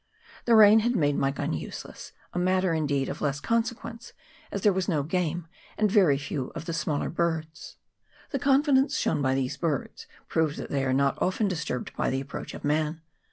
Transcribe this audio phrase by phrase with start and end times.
[0.45, 4.13] The rain had made my gun useless a matter, indeed, of less con sequence,
[4.51, 7.77] as there was no game, and very few of the smaller birds.
[8.31, 12.09] The confidence shown by these birds proved that they are not often disturbed by CHAP.
[12.13, 12.17] VII.] THE SEA SHORE.
[12.17, 13.01] 151 the approach of man.